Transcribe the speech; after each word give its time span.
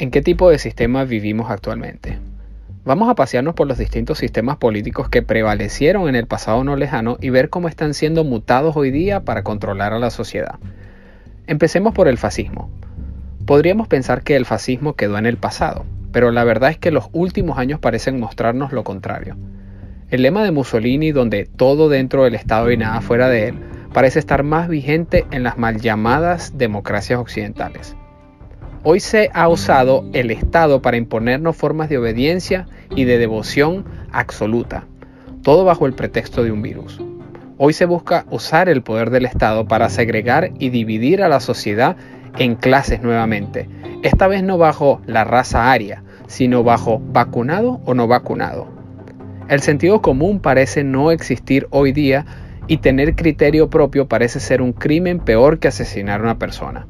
¿En 0.00 0.10
qué 0.10 0.22
tipo 0.22 0.48
de 0.48 0.58
sistema 0.58 1.04
vivimos 1.04 1.50
actualmente? 1.50 2.16
Vamos 2.86 3.10
a 3.10 3.14
pasearnos 3.14 3.54
por 3.54 3.66
los 3.66 3.76
distintos 3.76 4.16
sistemas 4.16 4.56
políticos 4.56 5.10
que 5.10 5.20
prevalecieron 5.20 6.08
en 6.08 6.16
el 6.16 6.26
pasado 6.26 6.64
no 6.64 6.74
lejano 6.74 7.18
y 7.20 7.28
ver 7.28 7.50
cómo 7.50 7.68
están 7.68 7.92
siendo 7.92 8.24
mutados 8.24 8.74
hoy 8.78 8.90
día 8.90 9.26
para 9.26 9.42
controlar 9.42 9.92
a 9.92 9.98
la 9.98 10.08
sociedad. 10.08 10.58
Empecemos 11.46 11.92
por 11.92 12.08
el 12.08 12.16
fascismo. 12.16 12.70
Podríamos 13.44 13.88
pensar 13.88 14.22
que 14.22 14.36
el 14.36 14.46
fascismo 14.46 14.96
quedó 14.96 15.18
en 15.18 15.26
el 15.26 15.36
pasado, 15.36 15.84
pero 16.12 16.30
la 16.30 16.44
verdad 16.44 16.70
es 16.70 16.78
que 16.78 16.92
los 16.92 17.10
últimos 17.12 17.58
años 17.58 17.78
parecen 17.78 18.18
mostrarnos 18.18 18.72
lo 18.72 18.84
contrario. 18.84 19.36
El 20.08 20.22
lema 20.22 20.42
de 20.42 20.50
Mussolini, 20.50 21.12
donde 21.12 21.44
todo 21.44 21.90
dentro 21.90 22.24
del 22.24 22.36
Estado 22.36 22.70
y 22.70 22.78
nada 22.78 23.02
fuera 23.02 23.28
de 23.28 23.48
él, 23.48 23.58
parece 23.92 24.18
estar 24.18 24.44
más 24.44 24.66
vigente 24.66 25.26
en 25.30 25.42
las 25.42 25.58
mal 25.58 25.78
llamadas 25.78 26.56
democracias 26.56 27.20
occidentales. 27.20 27.96
Hoy 28.82 29.00
se 29.00 29.28
ha 29.34 29.46
usado 29.46 30.06
el 30.14 30.30
Estado 30.30 30.80
para 30.80 30.96
imponernos 30.96 31.54
formas 31.54 31.90
de 31.90 31.98
obediencia 31.98 32.66
y 32.96 33.04
de 33.04 33.18
devoción 33.18 33.84
absoluta, 34.10 34.86
todo 35.42 35.66
bajo 35.66 35.84
el 35.84 35.92
pretexto 35.92 36.44
de 36.44 36.50
un 36.50 36.62
virus. 36.62 36.98
Hoy 37.58 37.74
se 37.74 37.84
busca 37.84 38.24
usar 38.30 38.70
el 38.70 38.80
poder 38.82 39.10
del 39.10 39.26
Estado 39.26 39.68
para 39.68 39.90
segregar 39.90 40.52
y 40.58 40.70
dividir 40.70 41.22
a 41.22 41.28
la 41.28 41.40
sociedad 41.40 41.98
en 42.38 42.54
clases 42.54 43.02
nuevamente, 43.02 43.68
esta 44.02 44.26
vez 44.28 44.42
no 44.42 44.56
bajo 44.56 45.02
la 45.04 45.24
raza 45.24 45.70
aria, 45.70 46.02
sino 46.26 46.64
bajo 46.64 47.02
vacunado 47.04 47.82
o 47.84 47.92
no 47.92 48.08
vacunado. 48.08 48.66
El 49.50 49.60
sentido 49.60 50.00
común 50.00 50.40
parece 50.40 50.84
no 50.84 51.10
existir 51.10 51.66
hoy 51.68 51.92
día 51.92 52.24
y 52.66 52.78
tener 52.78 53.14
criterio 53.14 53.68
propio 53.68 54.08
parece 54.08 54.40
ser 54.40 54.62
un 54.62 54.72
crimen 54.72 55.18
peor 55.18 55.58
que 55.58 55.68
asesinar 55.68 56.20
a 56.20 56.24
una 56.24 56.38
persona. 56.38 56.86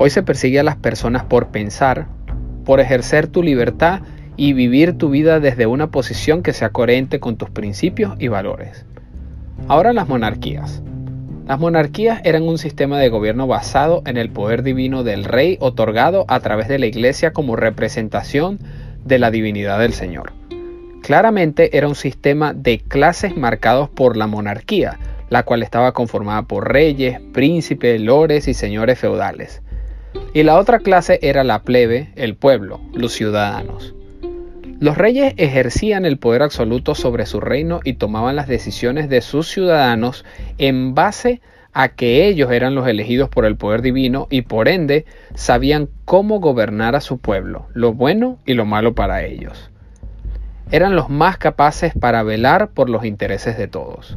Hoy 0.00 0.10
se 0.10 0.22
persigue 0.22 0.60
a 0.60 0.62
las 0.62 0.76
personas 0.76 1.24
por 1.24 1.48
pensar, 1.48 2.06
por 2.64 2.78
ejercer 2.78 3.26
tu 3.26 3.42
libertad 3.42 4.02
y 4.36 4.52
vivir 4.52 4.96
tu 4.96 5.10
vida 5.10 5.40
desde 5.40 5.66
una 5.66 5.90
posición 5.90 6.44
que 6.44 6.52
sea 6.52 6.70
coherente 6.70 7.18
con 7.18 7.36
tus 7.36 7.50
principios 7.50 8.14
y 8.20 8.28
valores. 8.28 8.86
Ahora 9.66 9.92
las 9.92 10.08
monarquías. 10.08 10.84
Las 11.48 11.58
monarquías 11.58 12.20
eran 12.22 12.44
un 12.44 12.58
sistema 12.58 13.00
de 13.00 13.08
gobierno 13.08 13.48
basado 13.48 14.02
en 14.06 14.18
el 14.18 14.30
poder 14.30 14.62
divino 14.62 15.02
del 15.02 15.24
rey 15.24 15.56
otorgado 15.60 16.26
a 16.28 16.38
través 16.38 16.68
de 16.68 16.78
la 16.78 16.86
iglesia 16.86 17.32
como 17.32 17.56
representación 17.56 18.60
de 19.04 19.18
la 19.18 19.32
divinidad 19.32 19.80
del 19.80 19.94
Señor. 19.94 20.32
Claramente 21.02 21.76
era 21.76 21.88
un 21.88 21.96
sistema 21.96 22.52
de 22.52 22.78
clases 22.78 23.36
marcados 23.36 23.88
por 23.88 24.16
la 24.16 24.28
monarquía, 24.28 24.96
la 25.28 25.42
cual 25.42 25.64
estaba 25.64 25.90
conformada 25.90 26.42
por 26.42 26.72
reyes, 26.72 27.20
príncipes, 27.32 28.00
lores 28.00 28.46
y 28.46 28.54
señores 28.54 28.96
feudales. 28.96 29.60
Y 30.34 30.42
la 30.42 30.58
otra 30.58 30.78
clase 30.78 31.18
era 31.22 31.44
la 31.44 31.62
plebe, 31.62 32.12
el 32.16 32.34
pueblo, 32.36 32.80
los 32.94 33.12
ciudadanos. 33.12 33.94
Los 34.80 34.96
reyes 34.96 35.34
ejercían 35.38 36.04
el 36.04 36.18
poder 36.18 36.42
absoluto 36.42 36.94
sobre 36.94 37.26
su 37.26 37.40
reino 37.40 37.80
y 37.82 37.94
tomaban 37.94 38.36
las 38.36 38.46
decisiones 38.46 39.08
de 39.08 39.20
sus 39.22 39.48
ciudadanos 39.48 40.24
en 40.56 40.94
base 40.94 41.40
a 41.72 41.88
que 41.88 42.28
ellos 42.28 42.50
eran 42.52 42.74
los 42.74 42.86
elegidos 42.86 43.28
por 43.28 43.44
el 43.44 43.56
poder 43.56 43.82
divino 43.82 44.28
y 44.30 44.42
por 44.42 44.68
ende 44.68 45.04
sabían 45.34 45.88
cómo 46.04 46.38
gobernar 46.40 46.94
a 46.94 47.00
su 47.00 47.18
pueblo, 47.18 47.66
lo 47.72 47.92
bueno 47.92 48.38
y 48.46 48.54
lo 48.54 48.64
malo 48.66 48.94
para 48.94 49.24
ellos. 49.24 49.70
Eran 50.70 50.94
los 50.94 51.08
más 51.08 51.38
capaces 51.38 51.92
para 51.98 52.22
velar 52.22 52.70
por 52.70 52.90
los 52.90 53.04
intereses 53.04 53.56
de 53.58 53.68
todos. 53.68 54.16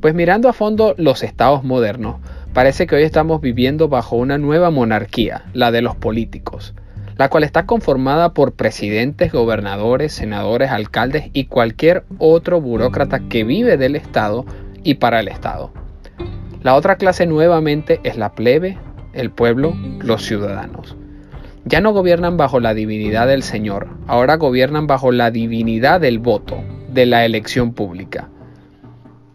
Pues 0.00 0.14
mirando 0.14 0.48
a 0.48 0.52
fondo 0.52 0.94
los 0.98 1.22
estados 1.22 1.62
modernos, 1.62 2.16
Parece 2.52 2.86
que 2.86 2.96
hoy 2.96 3.02
estamos 3.02 3.40
viviendo 3.40 3.88
bajo 3.88 4.16
una 4.16 4.36
nueva 4.36 4.70
monarquía, 4.70 5.44
la 5.54 5.70
de 5.70 5.80
los 5.80 5.96
políticos, 5.96 6.74
la 7.16 7.30
cual 7.30 7.44
está 7.44 7.64
conformada 7.64 8.34
por 8.34 8.52
presidentes, 8.52 9.32
gobernadores, 9.32 10.12
senadores, 10.12 10.70
alcaldes 10.70 11.30
y 11.32 11.46
cualquier 11.46 12.04
otro 12.18 12.60
burócrata 12.60 13.20
que 13.20 13.44
vive 13.44 13.78
del 13.78 13.96
Estado 13.96 14.44
y 14.84 14.94
para 14.94 15.20
el 15.20 15.28
Estado. 15.28 15.72
La 16.62 16.74
otra 16.74 16.96
clase 16.96 17.24
nuevamente 17.24 18.00
es 18.04 18.18
la 18.18 18.34
plebe, 18.34 18.76
el 19.14 19.30
pueblo, 19.30 19.74
los 20.00 20.22
ciudadanos. 20.22 20.94
Ya 21.64 21.80
no 21.80 21.92
gobiernan 21.92 22.36
bajo 22.36 22.60
la 22.60 22.74
divinidad 22.74 23.28
del 23.28 23.44
Señor, 23.44 23.88
ahora 24.06 24.36
gobiernan 24.36 24.86
bajo 24.86 25.10
la 25.10 25.30
divinidad 25.30 26.02
del 26.02 26.18
voto, 26.18 26.62
de 26.90 27.06
la 27.06 27.24
elección 27.24 27.72
pública. 27.72 28.28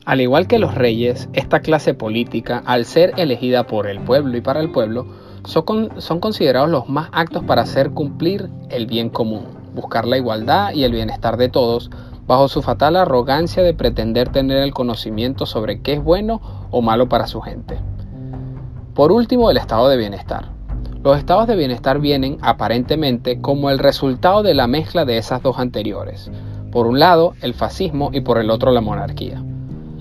Al 0.08 0.22
igual 0.22 0.48
que 0.48 0.58
los 0.58 0.74
reyes, 0.74 1.28
esta 1.34 1.60
clase 1.60 1.94
política, 1.94 2.64
al 2.66 2.86
ser 2.86 3.12
elegida 3.18 3.68
por 3.68 3.88
el 3.88 4.00
pueblo 4.00 4.38
y 4.38 4.42
para 4.42 4.62
el 4.62 4.72
pueblo, 4.72 5.06
son, 5.44 6.22
considerados 6.22 6.70
los 6.70 6.88
más 6.88 7.10
actos 7.12 7.44
para 7.44 7.64
hacer 7.64 7.92
cumplir 7.92 8.50
el 8.70 8.86
bien 8.86 9.10
común, 9.10 9.48
buscar 9.76 10.08
la 10.08 10.16
igualdad 10.16 10.74
y 10.74 10.86
el 10.86 10.94
bienestar 10.94 11.36
de 11.36 11.50
todos, 11.50 11.92
bajo 12.26 12.48
su 12.48 12.62
fatal 12.62 12.96
arrogancia 12.96 13.64
de 13.64 13.74
pretender 13.74 14.30
tener 14.30 14.60
el 14.60 14.74
conocimiento 14.74 15.46
sobre 15.46 15.82
qué 15.82 15.96
es 15.96 16.02
bueno 16.02 16.40
o 16.72 16.82
malo 16.82 17.10
para 17.10 17.28
su 17.28 17.42
gente. 17.42 17.78
Por 18.94 19.12
último, 19.12 19.52
el 19.52 19.58
estado 19.58 19.90
de 19.90 19.98
bienestar. 19.98 20.52
Los 21.04 21.18
estados 21.18 21.48
de 21.48 21.58
bienestar 21.58 22.00
vienen 22.00 22.38
aparentemente 22.42 23.42
como 23.42 23.70
el 23.72 23.78
resultado 23.78 24.42
de 24.42 24.54
la 24.54 24.68
mezcla 24.68 25.04
de 25.04 25.18
esas 25.18 25.44
dos 25.44 25.60
anteriores. 25.60 26.32
Por 26.72 26.88
un 26.88 26.98
lado, 26.98 27.34
el 27.42 27.54
fascismo 27.54 28.10
y 28.14 28.22
por 28.22 28.38
el 28.38 28.50
otro, 28.52 28.72
la 28.72 28.80
monarquía. 28.80 29.44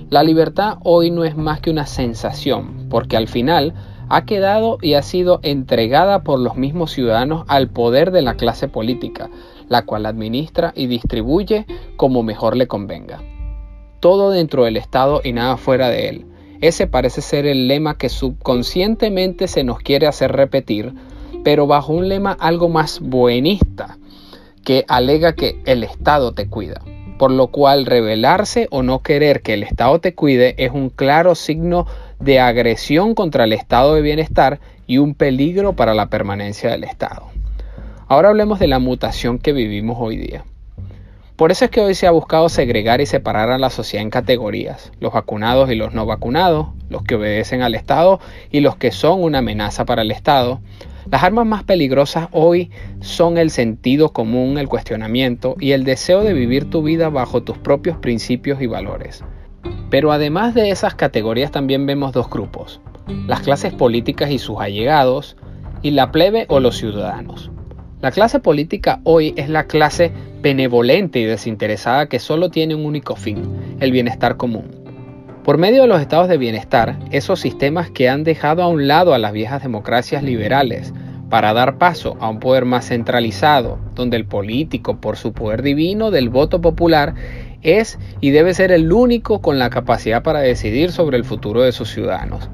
La 0.09 0.22
libertad 0.22 0.78
hoy 0.84 1.11
no 1.11 1.25
es 1.25 1.37
más 1.37 1.61
que 1.61 1.69
una 1.69 1.84
sensación, 1.84 2.87
porque 2.89 3.17
al 3.17 3.27
final 3.27 3.75
ha 4.09 4.25
quedado 4.25 4.78
y 4.81 4.94
ha 4.94 5.03
sido 5.03 5.41
entregada 5.43 6.22
por 6.22 6.39
los 6.39 6.56
mismos 6.56 6.93
ciudadanos 6.93 7.44
al 7.49 7.69
poder 7.71 8.12
de 8.12 8.22
la 8.22 8.34
clase 8.34 8.69
política, 8.69 9.31
la 9.69 9.84
cual 9.84 10.06
administra 10.06 10.72
y 10.77 10.87
distribuye 10.87 11.66
como 11.97 12.22
mejor 12.22 12.56
le 12.56 12.69
convenga. 12.69 13.21
Todo 13.99 14.31
dentro 14.31 14.65
del 14.65 14.77
Estado 14.77 15.22
y 15.25 15.33
nada 15.33 15.56
fuera 15.56 15.89
de 15.89 16.09
él. 16.09 16.27
Ese 16.61 16.87
parece 16.87 17.21
ser 17.21 17.45
el 17.45 17.66
lema 17.66 17.99
que 17.99 18.09
subconscientemente 18.09 19.49
se 19.49 19.65
nos 19.65 19.81
quiere 19.81 20.06
hacer 20.06 20.31
repetir, 20.31 20.95
pero 21.43 21.66
bajo 21.66 21.93
un 21.93 22.09
lema 22.09 22.37
algo 22.39 22.69
más 22.69 23.00
buenista, 23.00 23.99
que 24.65 24.84
alega 24.87 25.34
que 25.34 25.61
el 25.65 25.83
Estado 25.83 26.31
te 26.31 26.49
cuida 26.49 26.81
por 27.19 27.31
lo 27.31 27.49
cual 27.49 27.87
rebelarse 27.87 28.69
o 28.71 28.82
no 28.82 29.00
querer 29.03 29.43
que 29.43 29.54
el 29.54 29.62
Estado 29.62 30.00
te 30.00 30.15
cuide 30.15 30.54
es 30.59 30.72
un 30.72 30.91
claro 30.91 31.34
signo 31.34 31.87
de 32.21 32.41
agresión 32.41 33.15
contra 33.15 33.44
el 33.44 33.53
estado 33.53 33.94
de 33.94 34.03
bienestar 34.03 34.60
y 34.87 34.99
un 34.99 35.15
peligro 35.15 35.75
para 35.75 35.94
la 35.94 36.09
permanencia 36.09 36.71
del 36.71 36.84
Estado. 36.84 37.27
Ahora 38.09 38.28
hablemos 38.28 38.59
de 38.59 38.69
la 38.69 38.78
mutación 38.78 39.38
que 39.38 39.53
vivimos 39.53 39.97
hoy 40.00 40.16
día. 40.16 40.44
Por 41.36 41.52
eso 41.52 41.66
es 41.66 41.70
que 41.70 41.82
hoy 41.82 41.94
se 41.94 42.06
ha 42.06 42.12
buscado 42.12 42.48
segregar 42.48 43.02
y 43.02 43.06
separar 43.06 43.50
a 43.50 43.58
la 43.58 43.69
sociedad 43.69 44.02
en 44.02 44.08
categorías, 44.08 44.91
los 45.00 45.12
vacunados 45.12 45.70
y 45.70 45.74
los 45.74 45.92
no 45.92 46.06
vacunados, 46.06 46.69
los 46.88 47.02
que 47.02 47.16
obedecen 47.16 47.60
al 47.60 47.74
Estado 47.74 48.20
y 48.50 48.60
los 48.60 48.76
que 48.76 48.91
son 48.91 49.22
una 49.22 49.38
amenaza 49.38 49.84
para 49.84 50.00
el 50.00 50.12
Estado, 50.12 50.60
las 51.10 51.22
armas 51.22 51.47
más 51.47 51.62
peligrosas 51.62 52.28
hoy 52.32 52.70
son 53.00 53.36
el 53.36 53.50
sentido 53.50 54.14
común, 54.14 54.56
el 54.56 54.69
cuestionamiento 54.69 55.56
y 55.60 55.72
el 55.72 55.84
deseo 55.84 56.22
de 56.22 56.32
vivir 56.32 56.70
tu 56.70 56.82
vida 56.82 57.10
bajo 57.10 57.42
tus 57.42 57.58
propios 57.58 57.98
principios 57.98 58.62
y 58.62 58.66
valores. 58.66 59.22
Pero 59.91 60.12
además 60.12 60.54
de 60.54 60.70
esas 60.70 60.94
categorías 60.94 61.50
también 61.50 61.84
vemos 61.84 62.12
dos 62.12 62.30
grupos, 62.30 62.80
las 63.26 63.41
clases 63.41 63.74
políticas 63.74 64.30
y 64.30 64.38
sus 64.38 64.58
allegados 64.58 65.36
y 65.82 65.91
la 65.91 66.10
plebe 66.10 66.47
o 66.48 66.60
los 66.60 66.78
ciudadanos. 66.78 67.50
La 68.00 68.10
clase 68.10 68.41
política 68.41 69.00
hoy 69.04 69.32
es 69.36 69.48
la 69.48 69.64
clase 69.64 70.12
benevolente 70.47 71.19
y 71.19 71.25
desinteresada 71.25 72.07
que 72.07 72.21
solo 72.21 72.51
tiene 72.51 72.77
un 72.77 72.87
único 72.87 73.17
fin, 73.17 73.43
el 73.81 73.91
bienestar 73.91 74.37
común. 74.37 74.71
Por 75.43 75.59
medio 75.59 75.83
de 75.83 75.89
los 75.89 76.01
estados 76.01 76.29
de 76.29 76.39
bienestar, 76.39 77.01
esos 77.11 77.41
sistemas 77.41 77.91
que 77.91 78.09
han 78.09 78.23
dejado 78.23 78.62
a 78.62 78.69
un 78.69 78.87
lado 78.87 79.12
a 79.12 79.19
las 79.19 79.33
viejas 79.33 79.65
democracias 79.65 80.22
liberales 80.22 80.95
para 81.28 81.53
dar 81.53 81.78
paso 81.78 82.16
a 82.21 82.28
un 82.28 82.39
poder 82.39 82.65
más 82.65 82.87
centralizado, 82.87 83.81
donde 83.97 84.16
el 84.16 84.25
político, 84.25 85.01
por 85.01 85.16
su 85.16 85.33
poder 85.33 85.63
divino 85.63 86.13
del 86.13 86.28
voto 86.28 86.60
popular, 86.60 87.15
es 87.63 87.99
y 88.21 88.31
debe 88.31 88.54
ser 88.54 88.71
el 88.71 88.92
único 88.92 89.41
con 89.41 89.59
la 89.59 89.69
capacidad 89.69 90.22
para 90.22 90.39
decidir 90.39 90.92
sobre 90.92 91.16
el 91.16 91.25
futuro 91.25 91.63
de 91.63 91.72
sus 91.72 91.91
ciudadanos. 91.91 92.49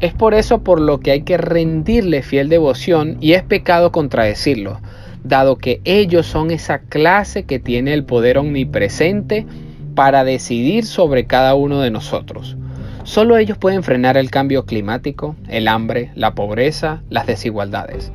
Es 0.00 0.12
por 0.12 0.34
eso 0.34 0.62
por 0.62 0.82
lo 0.82 1.00
que 1.00 1.12
hay 1.12 1.22
que 1.22 1.38
rendirle 1.38 2.20
fiel 2.20 2.50
devoción 2.50 3.16
y 3.22 3.32
es 3.32 3.42
pecado 3.42 3.90
contradecirlo, 3.90 4.82
dado 5.24 5.56
que 5.56 5.80
ellos 5.84 6.26
son 6.26 6.50
esa 6.50 6.80
clase 6.80 7.44
que 7.44 7.58
tiene 7.58 7.94
el 7.94 8.04
poder 8.04 8.38
omnipresente 8.38 9.46
para 9.94 10.24
decidir 10.24 10.84
sobre 10.84 11.26
cada 11.26 11.54
uno 11.54 11.80
de 11.80 11.90
nosotros. 11.90 12.56
Solo 13.04 13.36
ellos 13.36 13.58
pueden 13.58 13.82
frenar 13.82 14.16
el 14.16 14.30
cambio 14.30 14.64
climático, 14.64 15.36
el 15.48 15.68
hambre, 15.68 16.12
la 16.14 16.34
pobreza, 16.34 17.02
las 17.10 17.26
desigualdades. 17.26 18.12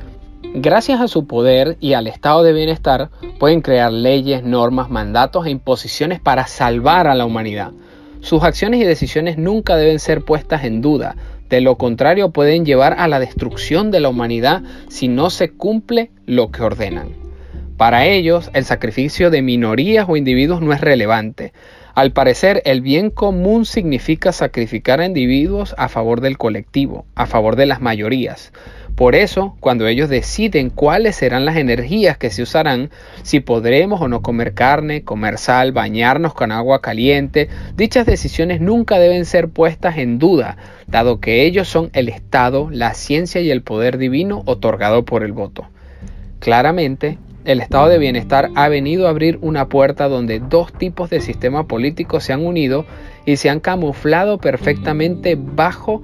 Gracias 0.54 1.00
a 1.00 1.08
su 1.08 1.26
poder 1.26 1.76
y 1.78 1.92
al 1.92 2.06
estado 2.06 2.42
de 2.42 2.54
bienestar, 2.54 3.10
pueden 3.38 3.60
crear 3.60 3.92
leyes, 3.92 4.42
normas, 4.42 4.88
mandatos 4.88 5.46
e 5.46 5.50
imposiciones 5.50 6.20
para 6.20 6.46
salvar 6.46 7.06
a 7.06 7.14
la 7.14 7.26
humanidad. 7.26 7.72
Sus 8.20 8.42
acciones 8.42 8.80
y 8.80 8.84
decisiones 8.84 9.36
nunca 9.36 9.76
deben 9.76 9.98
ser 9.98 10.24
puestas 10.24 10.64
en 10.64 10.80
duda, 10.80 11.16
De 11.48 11.60
lo 11.60 11.78
contrario 11.78 12.30
pueden 12.30 12.64
llevar 12.66 12.94
a 12.98 13.08
la 13.08 13.20
destrucción 13.20 13.90
de 13.90 14.00
la 14.00 14.08
humanidad 14.08 14.62
si 14.88 15.08
no 15.08 15.30
se 15.30 15.50
cumple 15.50 16.10
lo 16.26 16.50
que 16.50 16.62
ordenan. 16.62 17.28
Para 17.78 18.06
ellos, 18.06 18.50
el 18.54 18.64
sacrificio 18.64 19.30
de 19.30 19.40
minorías 19.40 20.06
o 20.08 20.16
individuos 20.16 20.60
no 20.60 20.72
es 20.72 20.80
relevante. 20.80 21.52
Al 21.94 22.12
parecer, 22.12 22.60
el 22.64 22.80
bien 22.80 23.10
común 23.10 23.64
significa 23.64 24.32
sacrificar 24.32 25.00
a 25.00 25.06
individuos 25.06 25.74
a 25.78 25.88
favor 25.88 26.20
del 26.20 26.38
colectivo, 26.38 27.06
a 27.14 27.26
favor 27.26 27.56
de 27.56 27.66
las 27.66 27.80
mayorías. 27.80 28.52
Por 28.98 29.14
eso, 29.14 29.56
cuando 29.60 29.86
ellos 29.86 30.08
deciden 30.08 30.70
cuáles 30.70 31.14
serán 31.14 31.44
las 31.44 31.56
energías 31.56 32.18
que 32.18 32.30
se 32.30 32.42
usarán, 32.42 32.90
si 33.22 33.38
podremos 33.38 34.00
o 34.00 34.08
no 34.08 34.22
comer 34.22 34.54
carne, 34.54 35.04
comer 35.04 35.38
sal, 35.38 35.70
bañarnos 35.70 36.34
con 36.34 36.50
agua 36.50 36.82
caliente, 36.82 37.48
dichas 37.76 38.06
decisiones 38.06 38.60
nunca 38.60 38.98
deben 38.98 39.24
ser 39.24 39.50
puestas 39.50 39.98
en 39.98 40.18
duda, 40.18 40.56
dado 40.88 41.20
que 41.20 41.46
ellos 41.46 41.68
son 41.68 41.90
el 41.92 42.08
Estado, 42.08 42.70
la 42.72 42.92
ciencia 42.92 43.40
y 43.40 43.52
el 43.52 43.62
poder 43.62 43.98
divino 43.98 44.42
otorgado 44.46 45.04
por 45.04 45.22
el 45.22 45.30
voto. 45.30 45.68
Claramente, 46.40 47.18
el 47.44 47.60
estado 47.60 47.88
de 47.88 47.98
bienestar 47.98 48.50
ha 48.56 48.68
venido 48.68 49.06
a 49.06 49.10
abrir 49.10 49.38
una 49.42 49.68
puerta 49.68 50.08
donde 50.08 50.40
dos 50.40 50.72
tipos 50.72 51.08
de 51.08 51.20
sistema 51.20 51.68
político 51.68 52.18
se 52.18 52.32
han 52.32 52.44
unido 52.44 52.84
y 53.24 53.36
se 53.36 53.48
han 53.48 53.60
camuflado 53.60 54.38
perfectamente 54.38 55.38
bajo 55.40 56.02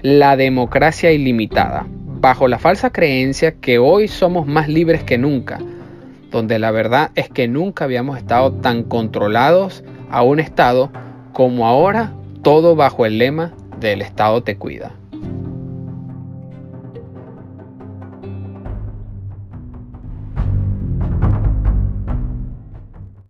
la 0.00 0.36
democracia 0.36 1.10
ilimitada, 1.10 1.86
bajo 2.26 2.48
la 2.48 2.58
falsa 2.58 2.90
creencia 2.90 3.52
que 3.52 3.78
hoy 3.78 4.08
somos 4.08 4.48
más 4.48 4.66
libres 4.66 5.04
que 5.04 5.16
nunca, 5.16 5.60
donde 6.32 6.58
la 6.58 6.72
verdad 6.72 7.12
es 7.14 7.28
que 7.28 7.46
nunca 7.46 7.84
habíamos 7.84 8.18
estado 8.18 8.50
tan 8.54 8.82
controlados 8.82 9.84
a 10.10 10.22
un 10.22 10.40
Estado 10.40 10.90
como 11.32 11.68
ahora, 11.68 12.14
todo 12.42 12.74
bajo 12.74 13.06
el 13.06 13.18
lema 13.18 13.52
del 13.78 14.02
Estado 14.02 14.42
te 14.42 14.56
cuida. 14.56 14.90